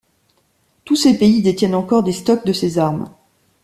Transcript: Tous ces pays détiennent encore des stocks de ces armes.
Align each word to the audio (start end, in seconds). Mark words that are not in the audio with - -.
Tous 0.83 0.95
ces 0.95 1.15
pays 1.19 1.43
détiennent 1.43 1.75
encore 1.75 2.01
des 2.01 2.11
stocks 2.11 2.43
de 2.43 2.53
ces 2.53 2.79
armes. 2.79 3.07